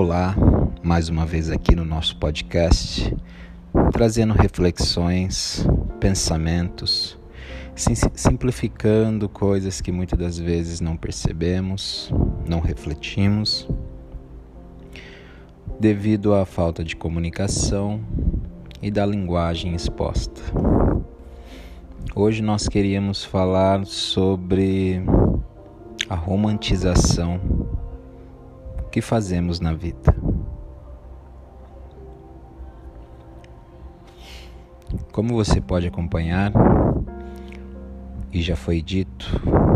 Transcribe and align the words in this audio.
Olá, 0.00 0.32
mais 0.80 1.08
uma 1.08 1.26
vez 1.26 1.50
aqui 1.50 1.74
no 1.74 1.84
nosso 1.84 2.16
podcast, 2.18 3.12
trazendo 3.90 4.32
reflexões, 4.32 5.66
pensamentos, 5.98 7.18
simplificando 8.14 9.28
coisas 9.28 9.80
que 9.80 9.90
muitas 9.90 10.16
das 10.16 10.38
vezes 10.38 10.80
não 10.80 10.96
percebemos, 10.96 12.12
não 12.48 12.60
refletimos, 12.60 13.68
devido 15.80 16.32
à 16.32 16.46
falta 16.46 16.84
de 16.84 16.94
comunicação 16.94 18.00
e 18.80 18.92
da 18.92 19.04
linguagem 19.04 19.74
exposta. 19.74 20.40
Hoje 22.14 22.40
nós 22.40 22.68
queríamos 22.68 23.24
falar 23.24 23.84
sobre 23.84 25.02
a 26.08 26.14
romantização 26.14 27.40
que 28.90 29.00
fazemos 29.00 29.60
na 29.60 29.72
vida. 29.72 30.14
Como 35.12 35.34
você 35.34 35.60
pode 35.60 35.86
acompanhar, 35.86 36.52
e 38.32 38.40
já 38.40 38.56
foi 38.56 38.80
dito 38.80 39.26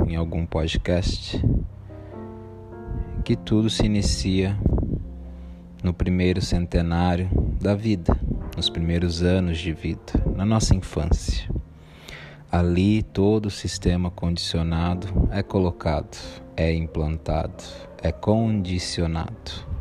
em 0.07 0.16
algum 0.16 0.47
podcast, 0.47 1.43
que 3.25 3.37
tudo 3.37 3.71
se 3.71 3.87
inicia 3.87 4.57
no 5.83 5.93
primeiro 5.93 6.41
centenário 6.41 7.29
da 7.60 7.74
vida, 7.74 8.16
nos 8.57 8.69
primeiros 8.69 9.23
anos 9.23 9.59
de 9.59 9.73
vida, 9.73 10.13
na 10.35 10.45
nossa 10.45 10.74
infância. 10.74 11.49
Ali 12.51 13.02
todo 13.02 13.47
o 13.47 13.51
sistema 13.51 14.10
condicionado 14.10 15.29
é 15.30 15.43
colocado, 15.43 16.16
é 16.57 16.73
implantado, 16.73 17.65
é 18.02 18.10
condicionado. 18.10 19.72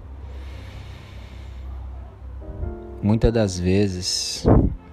Muitas 3.01 3.33
das 3.33 3.59
vezes, 3.59 4.45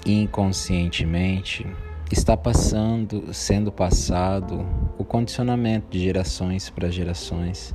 inconscientemente, 0.07 1.67
está 2.11 2.37
passando, 2.37 3.35
sendo 3.35 3.71
passado 3.71 4.67
o 4.97 5.05
condicionamento 5.05 5.89
de 5.91 6.01
gerações 6.01 6.71
para 6.71 6.91
gerações. 6.91 7.75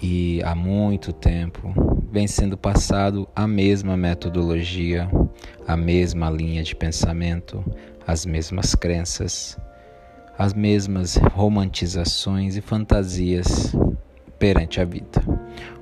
E 0.00 0.40
há 0.44 0.54
muito 0.54 1.12
tempo 1.12 1.72
vem 2.10 2.28
sendo 2.28 2.56
passado 2.56 3.28
a 3.34 3.46
mesma 3.46 3.96
metodologia, 3.96 5.10
a 5.66 5.76
mesma 5.76 6.30
linha 6.30 6.62
de 6.62 6.76
pensamento, 6.76 7.64
as 8.06 8.24
mesmas 8.24 8.74
crenças, 8.74 9.58
as 10.38 10.54
mesmas 10.54 11.16
romantizações 11.16 12.56
e 12.56 12.60
fantasias 12.60 13.74
perante 14.42 14.80
a 14.80 14.84
vida. 14.84 15.22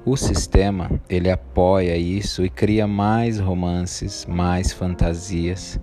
O 0.05 0.19
sistema, 0.19 0.91
ele 1.09 1.31
apoia 1.31 1.97
isso 1.97 2.45
e 2.45 2.51
cria 2.51 2.87
mais 2.87 3.39
romances, 3.41 4.27
mais 4.27 4.71
fantasias 4.71 5.81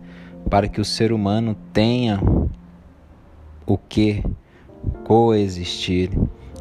para 0.48 0.68
que 0.68 0.80
o 0.80 0.86
ser 0.86 1.12
humano 1.12 1.58
tenha 1.74 2.22
o 3.66 3.80
que 3.80 4.24
coexistir 5.06 6.12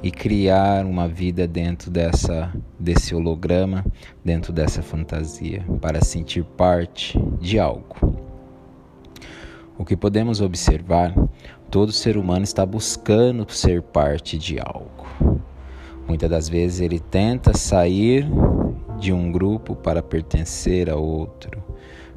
e 0.03 0.11
criar 0.11 0.87
uma 0.87 1.07
vida 1.07 1.47
dentro 1.47 1.91
dessa 1.91 2.51
desse 2.81 3.15
holograma, 3.15 3.85
dentro 4.25 4.55
dessa 4.55 4.81
fantasia, 4.81 5.63
para 5.83 6.03
sentir 6.03 6.45
parte 6.45 7.21
de 7.39 7.59
algo. 7.59 8.17
O 9.77 9.85
que 9.85 9.95
podemos 9.95 10.41
observar, 10.41 11.15
todo 11.71 11.93
ser 11.93 12.17
humano 12.17 12.45
está 12.45 12.65
buscando 12.65 13.47
ser 13.53 13.83
parte 13.83 14.39
de 14.39 14.59
algo. 14.59 14.97
Muitas 16.07 16.31
das 16.31 16.49
vezes 16.49 16.81
ele 16.81 17.01
tenta 17.01 17.57
sair 17.57 18.27
de 18.99 19.13
um 19.13 19.31
grupo 19.31 19.75
para 19.75 20.03
pertencer 20.03 20.89
a 20.89 20.97
outro. 20.97 21.63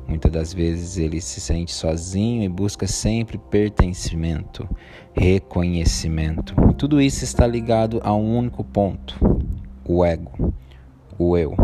Muitas 0.08 0.32
das 0.32 0.54
vezes 0.54 0.98
ele 0.98 1.22
se 1.22 1.40
sente 1.40 1.72
sozinho 1.72 2.44
e 2.44 2.50
busca 2.50 2.88
sempre 2.88 3.38
pertencimento, 3.38 4.68
reconhecimento. 5.14 6.56
Tudo 6.78 7.00
isso 7.00 7.24
está 7.24 7.46
ligado 7.46 8.00
a 8.04 8.14
um 8.14 8.38
único 8.38 8.64
ponto: 8.64 9.20
o 9.86 10.04
ego, 10.04 10.54
o 11.18 11.38
eu. 11.38 11.56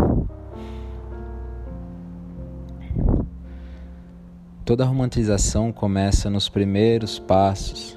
Toda 4.64 4.84
romantização 4.84 5.72
começa 5.72 6.28
nos 6.28 6.48
primeiros 6.48 7.18
passos. 7.18 7.95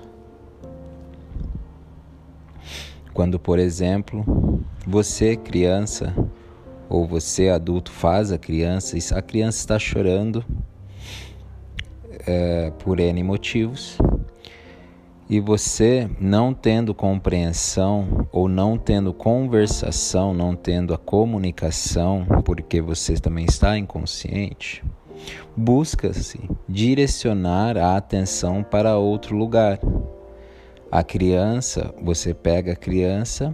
Quando, 3.19 3.37
por 3.37 3.59
exemplo, 3.59 4.63
você, 4.87 5.35
criança, 5.35 6.15
ou 6.87 7.05
você, 7.05 7.49
adulto, 7.49 7.91
faz 7.91 8.31
a 8.31 8.37
criança, 8.37 8.95
a 9.13 9.21
criança 9.21 9.57
está 9.57 9.77
chorando 9.77 10.41
é, 12.25 12.71
por 12.79 12.97
N 12.97 13.21
motivos, 13.21 13.97
e 15.29 15.37
você, 15.41 16.09
não 16.17 16.53
tendo 16.53 16.95
compreensão 16.95 18.25
ou 18.31 18.47
não 18.47 18.77
tendo 18.77 19.13
conversação, 19.13 20.33
não 20.33 20.55
tendo 20.55 20.93
a 20.93 20.97
comunicação, 20.97 22.25
porque 22.45 22.79
você 22.79 23.15
também 23.15 23.43
está 23.43 23.77
inconsciente, 23.77 24.81
busca-se 25.57 26.39
direcionar 26.69 27.77
a 27.77 27.97
atenção 27.97 28.63
para 28.63 28.95
outro 28.95 29.35
lugar. 29.35 29.77
A 30.91 31.03
criança, 31.03 31.93
você 32.01 32.33
pega 32.33 32.73
a 32.73 32.75
criança 32.75 33.53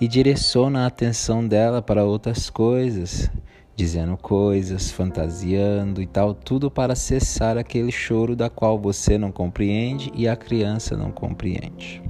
e 0.00 0.06
direciona 0.06 0.84
a 0.84 0.86
atenção 0.86 1.46
dela 1.46 1.82
para 1.82 2.04
outras 2.04 2.48
coisas, 2.48 3.28
dizendo 3.74 4.16
coisas, 4.16 4.92
fantasiando 4.92 6.00
e 6.00 6.06
tal, 6.06 6.32
tudo 6.34 6.70
para 6.70 6.94
cessar 6.94 7.58
aquele 7.58 7.90
choro 7.90 8.36
da 8.36 8.48
qual 8.48 8.78
você 8.78 9.18
não 9.18 9.32
compreende 9.32 10.12
e 10.14 10.28
a 10.28 10.36
criança 10.36 10.96
não 10.96 11.10
compreende. 11.10 12.00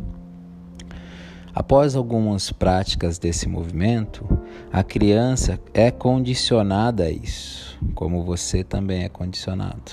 Após 1.54 1.96
algumas 1.96 2.52
práticas 2.52 3.18
desse 3.18 3.48
movimento, 3.48 4.28
a 4.70 4.82
criança 4.84 5.58
é 5.72 5.90
condicionada 5.90 7.04
a 7.04 7.10
isso, 7.10 7.78
como 7.94 8.22
você 8.22 8.62
também 8.62 9.04
é 9.04 9.08
condicionado. 9.08 9.92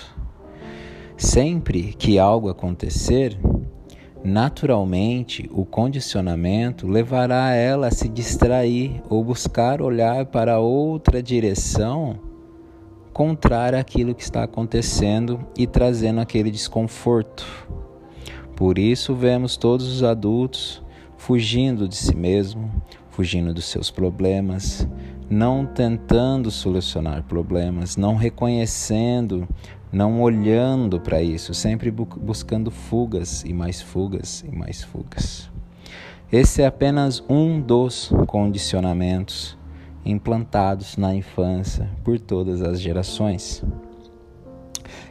Sempre 1.15 1.93
que 1.93 2.19
algo 2.19 2.49
acontecer, 2.49 3.39
naturalmente 4.23 5.49
o 5.51 5.65
condicionamento 5.65 6.87
levará 6.87 7.51
ela 7.51 7.87
a 7.87 7.91
se 7.91 8.07
distrair 8.07 9.01
ou 9.09 9.23
buscar 9.23 9.81
olhar 9.81 10.25
para 10.27 10.59
outra 10.59 11.21
direção 11.21 12.19
contrária 13.11 13.79
àquilo 13.79 14.15
que 14.15 14.23
está 14.23 14.43
acontecendo 14.43 15.45
e 15.57 15.67
trazendo 15.67 16.19
aquele 16.19 16.49
desconforto. 16.49 17.45
Por 18.55 18.79
isso 18.79 19.13
vemos 19.13 19.57
todos 19.57 19.87
os 19.87 20.03
adultos 20.03 20.81
fugindo 21.17 21.87
de 21.87 21.95
si 21.95 22.15
mesmo, 22.15 22.71
fugindo 23.11 23.53
dos 23.53 23.65
seus 23.65 23.91
problemas, 23.91 24.87
não 25.33 25.65
tentando 25.65 26.51
solucionar 26.51 27.23
problemas, 27.23 27.97
não 27.97 28.15
reconhecendo, 28.15 29.47
não 29.91 30.21
olhando 30.21 30.99
para 30.99 31.21
isso, 31.21 31.53
sempre 31.53 31.89
bu 31.89 32.05
buscando 32.05 32.69
fugas 32.69 33.43
e 33.43 33.51
mais 33.51 33.81
fugas 33.81 34.45
e 34.47 34.55
mais 34.55 34.83
fugas. 34.83 35.49
Esse 36.31 36.61
é 36.61 36.67
apenas 36.67 37.23
um 37.27 37.59
dos 37.59 38.11
condicionamentos 38.27 39.57
implantados 40.05 40.97
na 40.97 41.15
infância 41.15 41.89
por 42.03 42.19
todas 42.19 42.61
as 42.61 42.79
gerações 42.79 43.63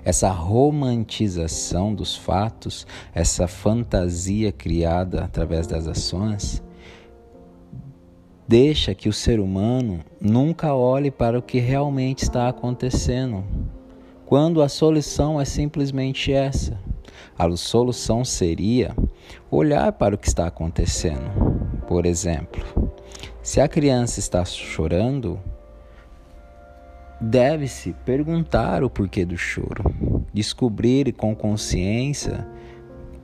essa 0.04 0.30
romantização 0.30 1.94
dos 1.94 2.16
fatos, 2.16 2.86
essa 3.14 3.46
fantasia 3.46 4.50
criada 4.50 5.22
através 5.24 5.66
das 5.66 5.86
ações, 5.86 6.62
deixa 8.46 8.94
que 8.94 9.08
o 9.08 9.12
ser 9.12 9.40
humano 9.40 10.00
nunca 10.20 10.74
olhe 10.74 11.10
para 11.10 11.38
o 11.38 11.42
que 11.42 11.58
realmente 11.58 12.22
está 12.22 12.48
acontecendo. 12.48 13.44
Quando 14.26 14.62
a 14.62 14.68
solução 14.68 15.40
é 15.40 15.44
simplesmente 15.44 16.32
essa. 16.32 16.78
A 17.38 17.50
solução 17.56 18.24
seria 18.24 18.94
olhar 19.50 19.92
para 19.92 20.14
o 20.14 20.18
que 20.18 20.28
está 20.28 20.46
acontecendo. 20.46 21.30
Por 21.86 22.06
exemplo, 22.06 22.92
se 23.42 23.60
a 23.60 23.68
criança 23.68 24.20
está 24.20 24.44
chorando, 24.44 25.38
Deve-se 27.24 27.94
perguntar 28.04 28.82
o 28.82 28.90
porquê 28.90 29.24
do 29.24 29.36
choro, 29.36 29.84
descobrir 30.34 31.12
com 31.12 31.36
consciência, 31.36 32.44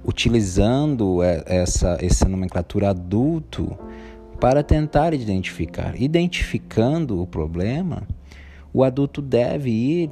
utilizando 0.05 1.21
essa, 1.45 1.99
essa 2.01 2.29
nomenclatura 2.29 2.91
adulto 2.91 3.77
para 4.41 4.63
tentar 4.63 5.15
identificar. 5.15 6.01
Identificando 6.01 7.21
o 7.21 7.27
problema, 7.27 8.03
o 8.73 8.85
adulto 8.85 9.21
deve 9.21 9.71
ir 9.71 10.11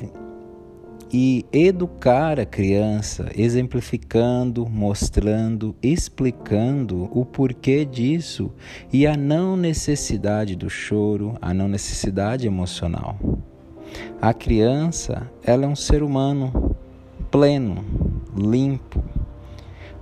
e 1.12 1.46
educar 1.52 2.40
a 2.40 2.44
criança, 2.44 3.30
exemplificando, 3.36 4.68
mostrando, 4.68 5.74
explicando 5.82 7.08
o 7.12 7.24
porquê 7.24 7.84
disso 7.84 8.52
e 8.92 9.06
a 9.06 9.16
não 9.16 9.56
necessidade 9.56 10.56
do 10.56 10.68
choro, 10.68 11.36
a 11.40 11.54
não 11.54 11.68
necessidade 11.68 12.46
emocional. 12.46 13.18
A 14.20 14.34
criança, 14.34 15.30
ela 15.44 15.64
é 15.64 15.68
um 15.68 15.76
ser 15.76 16.02
humano 16.02 16.74
pleno, 17.30 17.84
limpo. 18.36 19.02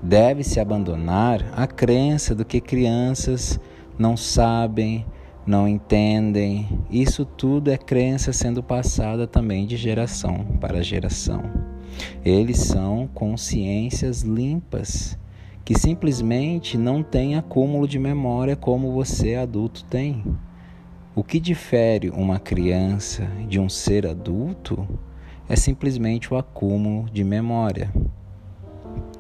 Deve-se 0.03 0.61
abandonar 0.61 1.45
a 1.55 1.67
crença 1.67 2.35
do 2.35 2.45
que 2.45 2.61
crianças 2.61 3.59
não 3.99 4.17
sabem, 4.17 5.07
não 5.47 5.69
entendem. 5.69 6.69
Isso 6.91 7.25
tudo 7.25 7.71
é 7.71 7.77
crença 7.77 8.33
sendo 8.33 8.63
passada 8.63 9.27
também 9.27 9.67
de 9.67 9.77
geração 9.77 10.45
para 10.61 10.83
geração. 10.83 11.43
Eles 12.25 12.59
são 12.59 13.09
consciências 13.13 14.23
limpas 14.23 15.19
que 15.65 15.79
simplesmente 15.79 16.77
não 16.77 17.03
têm 17.03 17.37
acúmulo 17.37 17.89
de 17.89 17.99
memória 17.99 18.57
como 18.57 18.93
você 18.93 19.35
adulto 19.35 19.85
tem. 19.85 20.23
O 21.15 21.23
que 21.23 21.39
difere 21.39 22.11
uma 22.11 22.39
criança 22.39 23.25
de 23.49 23.61
um 23.61 23.69
ser 23.69 24.07
adulto 24.07 24.87
é 25.49 25.57
simplesmente 25.57 26.33
o 26.33 26.37
acúmulo 26.37 27.09
de 27.11 27.23
memória. 27.23 27.91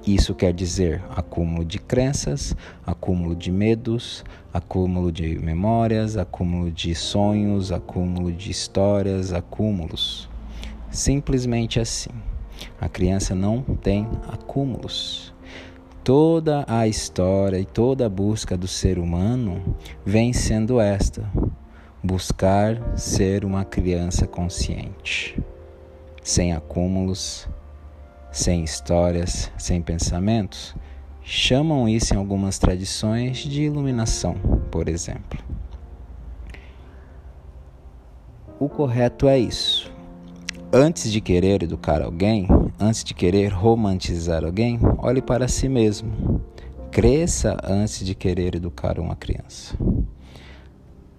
Isso 0.06 0.34
quer 0.34 0.52
dizer 0.52 1.02
acúmulo 1.16 1.64
de 1.64 1.78
crenças, 1.78 2.54
acúmulo 2.86 3.34
de 3.34 3.50
medos, 3.50 4.22
acúmulo 4.52 5.10
de 5.10 5.38
memórias, 5.38 6.18
acúmulo 6.18 6.70
de 6.70 6.94
sonhos, 6.94 7.72
acúmulo 7.72 8.30
de 8.30 8.50
histórias, 8.50 9.32
acúmulos. 9.32 10.28
Simplesmente 10.90 11.80
assim. 11.80 12.10
A 12.78 12.86
criança 12.86 13.34
não 13.34 13.62
tem 13.62 14.06
acúmulos. 14.30 15.32
Toda 16.04 16.66
a 16.68 16.86
história 16.86 17.58
e 17.58 17.64
toda 17.64 18.04
a 18.04 18.10
busca 18.10 18.58
do 18.58 18.68
ser 18.68 18.98
humano 18.98 19.74
vem 20.04 20.34
sendo 20.34 20.80
esta: 20.80 21.26
buscar 22.02 22.98
ser 22.98 23.42
uma 23.42 23.64
criança 23.64 24.26
consciente, 24.26 25.42
sem 26.22 26.52
acúmulos, 26.52 27.48
sem 28.34 28.64
histórias, 28.64 29.48
sem 29.56 29.80
pensamentos, 29.80 30.74
chamam 31.22 31.88
isso 31.88 32.12
em 32.12 32.16
algumas 32.16 32.58
tradições 32.58 33.38
de 33.38 33.62
iluminação, 33.62 34.34
por 34.72 34.88
exemplo. 34.88 35.38
O 38.58 38.68
correto 38.68 39.28
é 39.28 39.38
isso. 39.38 39.92
Antes 40.72 41.12
de 41.12 41.20
querer 41.20 41.62
educar 41.62 42.02
alguém, 42.02 42.48
antes 42.78 43.04
de 43.04 43.14
querer 43.14 43.52
romantizar 43.52 44.44
alguém, 44.44 44.80
olhe 44.98 45.22
para 45.22 45.46
si 45.46 45.68
mesmo. 45.68 46.42
Cresça 46.90 47.56
antes 47.62 48.04
de 48.04 48.16
querer 48.16 48.56
educar 48.56 48.98
uma 48.98 49.14
criança. 49.14 49.78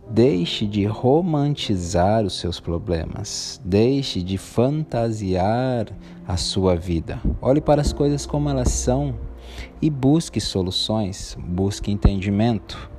Deixe 0.10 0.68
de 0.68 0.86
romantizar 0.86 2.24
os 2.24 2.38
seus 2.40 2.60
problemas. 2.60 3.60
Deixe 3.66 4.22
de 4.22 4.38
fantasiar 4.38 5.88
a 6.28 6.38
sua 6.38 6.76
vida. 6.76 7.20
Olhe 7.42 7.60
para 7.60 7.82
as 7.82 7.92
coisas 7.92 8.26
como 8.26 8.48
elas 8.48 8.70
são 8.70 9.16
e 9.82 9.90
busque 9.90 10.40
soluções, 10.40 11.36
busque 11.40 11.92
entendimento. 11.92 12.90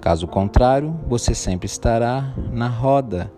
Caso 0.00 0.26
contrário, 0.26 0.98
você 1.08 1.34
sempre 1.34 1.66
estará 1.66 2.34
na 2.52 2.68
roda, 2.68 3.32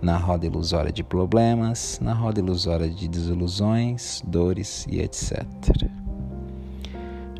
na 0.00 0.16
roda 0.16 0.46
ilusória 0.46 0.92
de 0.92 1.02
problemas, 1.02 1.98
na 2.00 2.12
roda 2.12 2.40
ilusória 2.40 2.88
de 2.88 3.08
desilusões, 3.08 4.22
dores 4.26 4.86
e 4.88 5.00
etc. 5.00 5.44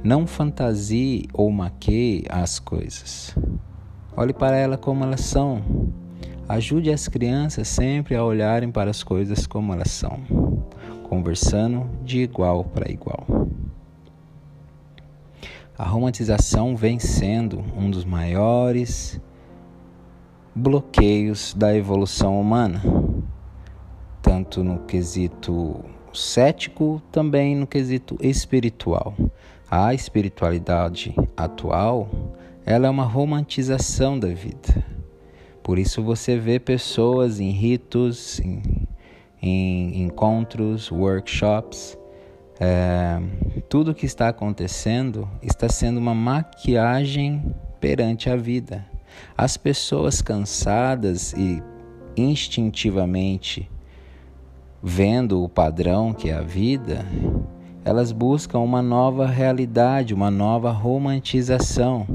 Não 0.02 0.26
fantasie 0.26 1.28
ou 1.32 1.50
maqueie 1.50 2.24
as 2.28 2.58
coisas. 2.58 3.34
Olhe 4.14 4.34
para 4.34 4.56
ela 4.56 4.76
como 4.76 5.04
elas 5.04 5.22
são. 5.22 5.62
Ajude 6.48 6.90
as 6.90 7.08
crianças 7.08 7.66
sempre 7.66 8.14
a 8.14 8.22
olharem 8.22 8.70
para 8.70 8.90
as 8.90 9.02
coisas 9.02 9.46
como 9.46 9.72
elas 9.72 9.90
são, 9.90 10.20
conversando 11.04 11.88
de 12.04 12.20
igual 12.20 12.62
para 12.62 12.90
igual. 12.90 13.26
A 15.78 15.84
romantização 15.84 16.76
vem 16.76 16.98
sendo 16.98 17.64
um 17.74 17.90
dos 17.90 18.04
maiores 18.04 19.18
bloqueios 20.54 21.54
da 21.54 21.74
evolução 21.74 22.38
humana, 22.38 22.82
tanto 24.20 24.62
no 24.62 24.80
quesito 24.80 25.82
cético, 26.12 27.00
também 27.10 27.56
no 27.56 27.66
quesito 27.66 28.18
espiritual. 28.20 29.14
A 29.70 29.94
espiritualidade 29.94 31.14
atual 31.34 32.10
ela 32.64 32.86
é 32.86 32.90
uma 32.90 33.04
romantização 33.04 34.18
da 34.18 34.28
vida. 34.28 34.84
Por 35.62 35.78
isso 35.78 36.02
você 36.02 36.36
vê 36.38 36.58
pessoas 36.58 37.40
em 37.40 37.50
ritos, 37.50 38.40
em, 38.40 38.62
em 39.40 40.02
encontros, 40.02 40.90
workshops, 40.90 41.96
é, 42.60 43.20
tudo 43.68 43.94
que 43.94 44.06
está 44.06 44.28
acontecendo 44.28 45.28
está 45.42 45.68
sendo 45.68 45.98
uma 45.98 46.14
maquiagem 46.14 47.54
perante 47.80 48.30
a 48.30 48.36
vida. 48.36 48.86
As 49.36 49.56
pessoas 49.56 50.22
cansadas 50.22 51.32
e 51.32 51.62
instintivamente 52.16 53.68
vendo 54.82 55.42
o 55.42 55.48
padrão 55.48 56.12
que 56.12 56.30
é 56.30 56.34
a 56.34 56.42
vida, 56.42 57.06
elas 57.84 58.12
buscam 58.12 58.58
uma 58.60 58.82
nova 58.82 59.26
realidade, 59.26 60.14
uma 60.14 60.30
nova 60.30 60.70
romantização 60.70 62.06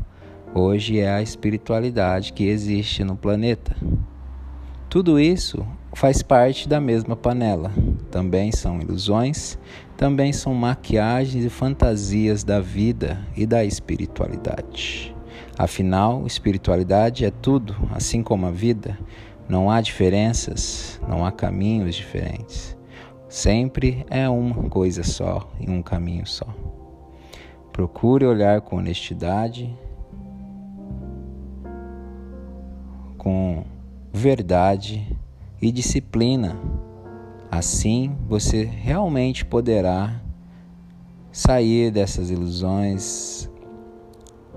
hoje 0.57 0.99
é 0.99 1.09
a 1.09 1.21
espiritualidade 1.21 2.33
que 2.33 2.47
existe 2.47 3.03
no 3.03 3.15
planeta. 3.15 3.75
Tudo 4.89 5.19
isso 5.19 5.65
faz 5.93 6.21
parte 6.23 6.67
da 6.67 6.79
mesma 6.79 7.15
panela. 7.15 7.71
Também 8.09 8.51
são 8.51 8.81
ilusões, 8.81 9.57
também 9.95 10.33
são 10.33 10.53
maquiagens 10.53 11.45
e 11.45 11.49
fantasias 11.49 12.43
da 12.43 12.59
vida 12.59 13.19
e 13.35 13.45
da 13.45 13.63
espiritualidade. 13.63 15.15
Afinal, 15.57 16.25
espiritualidade 16.25 17.25
é 17.25 17.31
tudo, 17.31 17.75
assim 17.91 18.23
como 18.23 18.45
a 18.45 18.51
vida. 18.51 18.97
Não 19.49 19.69
há 19.69 19.81
diferenças, 19.81 20.99
não 21.07 21.25
há 21.25 21.31
caminhos 21.31 21.95
diferentes. 21.95 22.77
Sempre 23.29 24.05
é 24.09 24.29
uma 24.29 24.69
coisa 24.69 25.03
só 25.03 25.51
e 25.59 25.69
um 25.69 25.81
caminho 25.81 26.25
só. 26.25 26.47
Procure 27.73 28.25
olhar 28.25 28.61
com 28.61 28.77
honestidade 28.77 29.75
com 33.27 33.65
verdade 34.13 35.05
e 35.61 35.69
disciplina. 35.69 36.57
Assim 37.51 38.15
você 38.25 38.63
realmente 38.63 39.43
poderá 39.43 40.21
sair 41.29 41.91
dessas 41.91 42.29
ilusões 42.29 43.51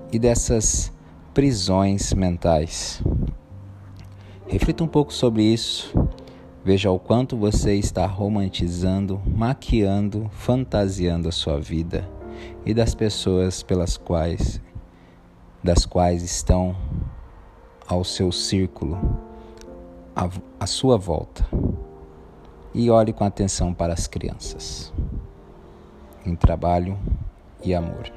e 0.09 0.17
dessas 0.17 0.89
prisões 1.33 2.13
mentais. 2.13 3.03
Reflita 4.47 4.85
um 4.85 4.87
pouco 4.87 5.11
sobre 5.11 5.43
isso. 5.43 5.93
Veja 6.63 6.89
o 6.91 6.97
quanto 6.97 7.35
você 7.35 7.75
está 7.75 8.05
romantizando, 8.05 9.21
maquiando, 9.25 10.31
fantasiando 10.31 11.27
a 11.27 11.31
sua 11.33 11.59
vida 11.59 12.09
e 12.65 12.73
das 12.73 12.95
pessoas 12.95 13.61
pelas 13.63 13.97
quais 13.97 14.61
das 15.61 15.85
quais 15.85 16.23
estão 16.23 16.73
ao 17.91 18.05
seu 18.05 18.31
círculo, 18.31 18.97
à, 20.57 20.65
sua 20.65 20.97
volta. 20.97 21.45
E 22.73 22.89
olhe 22.89 23.11
com 23.11 23.25
atenção 23.25 23.73
para 23.73 23.91
as 23.91 24.07
crianças, 24.07 24.93
em 26.25 26.33
trabalho 26.33 26.97
e 27.61 27.75
amor. 27.75 28.09